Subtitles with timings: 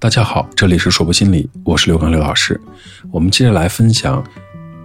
[0.00, 2.58] 大家好，这里是说博心理，我是刘刚刘老师。
[3.10, 4.22] 我们接着来分享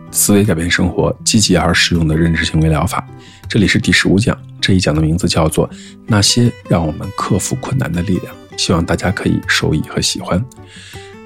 [0.09, 3.07] 思维改变生活，积极而实用的认知行为疗法。
[3.47, 5.69] 这里是第十五讲，这一讲的名字叫做
[6.07, 10.43] 《那些让我们克服困难的力量》，希望大家可以受益和喜欢。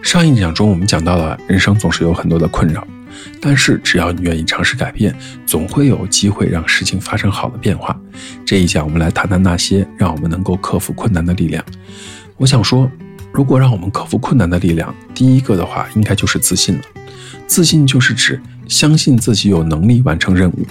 [0.03, 2.85] 上一讲中，我们讲到了人生总是有很多的困扰，
[3.39, 7.97] 但是只要你愿意尝试改变，总会有机会让事情发生好的变化。
[8.45, 11.63] 这一讲，我们来谈谈那些让我们能够克服困难的力量。
[12.35, 12.91] 我想说，
[13.37, 16.81] 如果让我们克服困难的力量，第一个的话，应该就是自信了。
[17.45, 20.65] 自信就是指相信自己有能力完成任务，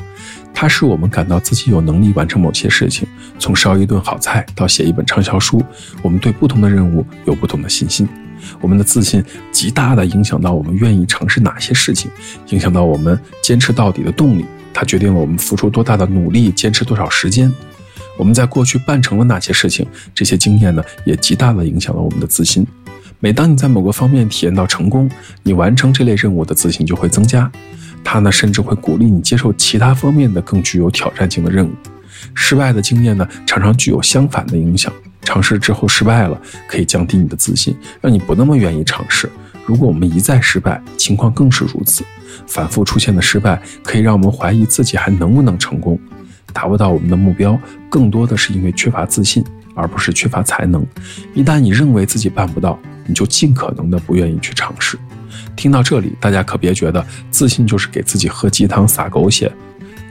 [0.52, 3.06] 它使我们感到自己有能力完成某些事情。
[3.38, 5.64] 从烧一顿好菜到写一本畅销书，
[6.02, 8.08] 我们对不同的任务有不同的信心。
[8.60, 12.10] 我们的自信极大地影响到我们愿意尝试哪些事情，
[12.48, 14.44] 影响到我们坚持到底的动力。
[14.74, 17.48] 它决定了我们付出多大的努力，坚持多少时间。
[18.16, 22.66] 我们在过去办成了哪些事情，这些经验呢，也极大的影响了我们的自信。
[23.20, 25.11] 每当你在某个方面体验到成功，
[25.42, 27.50] 你完成这类任务的自信就会增加。
[28.05, 31.73] 它呢，甚至会鼓励你接受其他方面的更具有挑战性的任务。
[32.34, 34.92] 失败的经验呢，常常具有相反的影响。
[35.23, 39.28] 尝试之后失败了，可以降低你的自信，让你不那么愿意尝试。
[39.64, 42.05] 如果我们一再失败，情况更是如此。
[42.47, 45.98] 反复出现的失败，可以让我们怀疑自己还能不能成功，
[46.56, 50.82] 达不到我们的目标，更多的是因为缺乏自信，而不是缺乏才能。
[51.34, 54.98] 一旦你认为自己办不到，你就尽可能的不愿意去尝试。
[55.54, 59.52] 听到这里，大家可别觉得自信就是给自己喝鸡汤、撒狗血、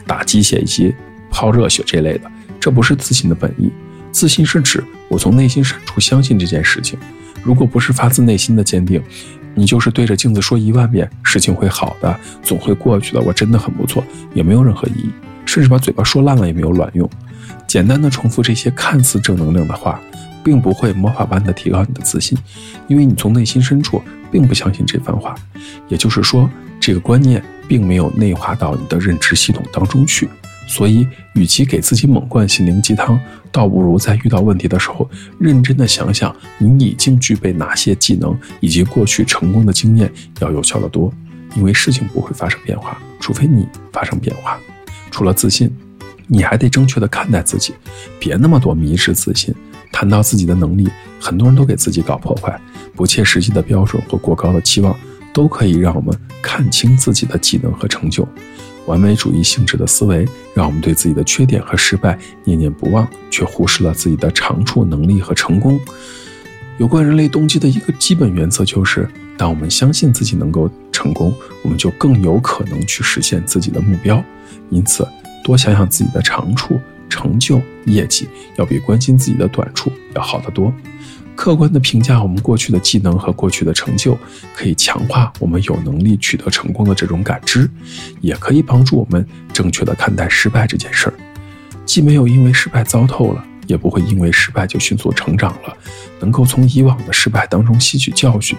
[0.05, 0.93] 打鸡血以及
[1.31, 2.29] 泡热血这类的，
[2.59, 3.71] 这不是自信的本意。
[4.11, 6.99] 自信是指我从内心深处相信这件事情，
[7.43, 9.01] 如果不是发自内心的坚定，
[9.55, 14.03] 你就是对着镜子说一万遍事情会好的，总会过去的，我真的很不错，
[14.35, 15.09] 也没有任何意义，
[15.56, 17.09] 甚至把嘴巴说烂了也没有卵用。
[17.66, 20.02] 简单的重复这些看似正能量的话，
[20.44, 22.38] 并不会魔法般的提高你的自信，
[22.89, 25.34] 因为你从内心深处并不相信这番话，
[25.88, 30.28] 也就是说，这个观念并没有内化到你的认知系统当中去。
[30.68, 33.18] 所以，与其给自己猛灌心灵鸡汤，
[33.50, 35.09] 倒不如在遇到问题的时候，
[35.40, 41.13] 认真的想想你已经具备哪些技能，以及过去成功的经验要有效的多。
[41.56, 44.59] 因为事情不会发生变化，除非你发生变化。
[45.11, 45.69] 除了自信，
[46.27, 47.73] 你还得正确的看待自己，
[48.19, 49.53] 别那么多迷失自信。
[49.91, 50.89] 谈到自己的能力，
[51.21, 52.59] 很多人都给自己搞破坏，
[52.95, 54.93] 不切实际的标准或过高的期望，
[55.33, 58.27] 都可以让我们看清自己的技能和成就。
[58.88, 65.79] 完美主义性质的思维，让我们对自己的缺点和失败念念不忘，却忽视了自己的长处、能力和成功。
[66.77, 70.69] 有关人类动机的一个基本原则就是：当我们相信自己能够
[71.05, 74.23] 成功，我们就更有可能去实现自己的目标。
[74.71, 75.07] 因此，
[75.43, 78.27] 多想想自己的长处、成就、业绩，
[78.57, 80.73] 要比关心自己的短处要好得多。
[81.35, 84.17] 客观地评价我们过去的技能和过去的成就，
[84.55, 87.69] 可以强化我们有能力取得成功的这种感知，
[88.22, 89.23] 也可以帮助我们
[89.53, 91.13] 正确地看待失败这件事儿。
[91.85, 95.76] 既没有因为失败糟透了，也不会因为失败就迅速成长了。
[96.20, 98.58] 能够从以往的失败当中吸取教训，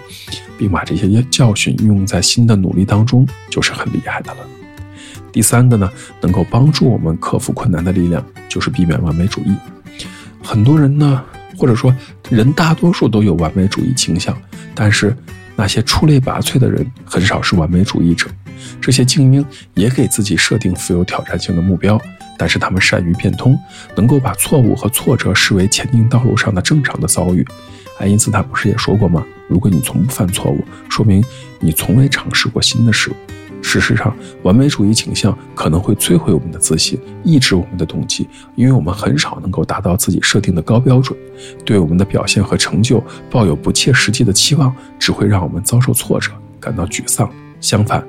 [0.57, 4.39] 并把这些教训运用在新的努力当中，就是很厉害的了。
[5.31, 5.91] 第三个呢，
[6.21, 9.55] 能够帮助我们克服困难的力量，就是避免完美主义。
[10.43, 11.23] 很多人呢。
[11.59, 11.91] 或者说，
[12.29, 14.39] 人大多数都有完美主义倾向，
[14.75, 15.17] 但是
[15.55, 18.27] 那些出类拔萃的人很少是完美主义者。
[18.79, 21.99] 这些精英也给自己设定富有挑战性的目标，
[22.37, 23.57] 但是他们善于变通，
[23.95, 27.45] 能够把错误和挫折视为前进道路上的正常的遭遇。
[27.99, 29.25] 爱因斯坦不是也说过吗？
[29.49, 31.23] 如果你从不犯错误，说明
[31.59, 33.13] 你从未尝试过新的事物。
[33.59, 41.17] 事实上，完美主义倾向可能会摧毁我们的自信，抑制我们的动机，因为我们很少能够达到自己设定的高标准。
[41.65, 47.27] 对我们的表现和成就抱有不切实际的期望，只会让我们遭受挫折，感到沮丧。
[47.59, 48.05] 相反，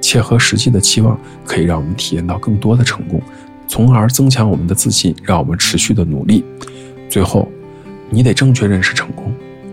[0.00, 3.20] 切合实际的期望可以让我们体验到更多的成功，
[3.66, 6.44] 从而增强我们的自信，让我们持续的努力。
[7.08, 7.48] 最后，
[8.10, 9.32] 你得正确认识成功。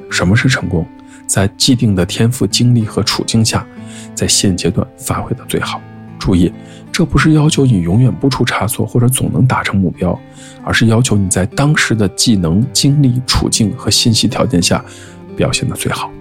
[0.09, 0.85] 什么是成功？
[1.27, 3.65] 在既定的天赋、经历和处境下。
[4.15, 5.81] 在现阶段发挥的最好。
[6.19, 6.51] 注意，
[6.91, 10.19] 这不是要求你永远不出差错或者总能达成目标，
[10.63, 14.83] 而是要求你在当时的技能、经历、处境和信息条件下
[15.37, 16.11] 表现的最好。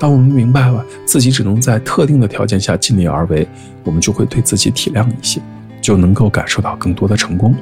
[0.00, 3.46] 当我们明白了自己只能在特定的条件下尽力而为，
[3.84, 5.42] 我们就会对自己体谅一些，
[5.82, 7.54] 就能够感受到更多的成功。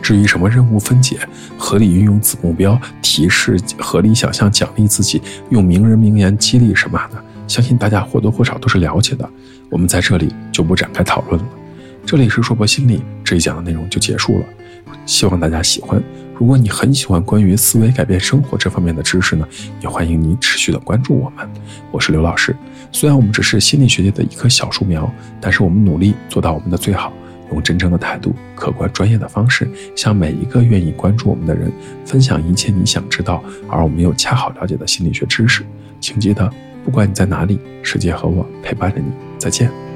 [0.00, 1.18] 至于什么任务分解、
[1.58, 7.22] 合理运用子目标、提示、合理想象、奖励自己、用名人名言激励什么的。
[7.46, 9.28] 相信大家或多或少都是了解的，
[9.68, 11.46] 我们在这里就不展开讨论了。
[12.06, 14.46] 这里是硕博心理这一讲的内容就结束了。
[15.06, 16.02] 希望大家喜欢。
[16.34, 19.46] 如果你很喜欢关于思维改变生活这方面的知识呢，
[19.80, 21.48] 也欢迎你持续的关注我们。
[21.92, 22.56] 我是刘老师。
[22.90, 25.08] 虽然我们只是心理学界的一棵小树苗，
[25.40, 27.12] 但是我们努力做到我们的最好，
[27.52, 31.70] 用真诚的态度、客观专业的方式，向每一个愿意关注我们的人
[32.04, 35.64] 分享一切你想知道而我们又恰好了解的心理学知识。
[36.00, 36.50] 请记得，
[36.84, 39.06] 不管你在哪里，世界和我陪伴着你。
[39.38, 39.91] 再见。